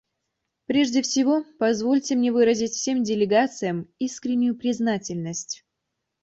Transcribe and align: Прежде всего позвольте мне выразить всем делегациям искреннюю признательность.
Прежде 0.65 1.03
всего 1.03 1.45
позвольте 1.59 2.15
мне 2.15 2.31
выразить 2.31 2.71
всем 2.71 3.03
делегациям 3.03 3.87
искреннюю 3.99 4.57
признательность. 4.57 5.63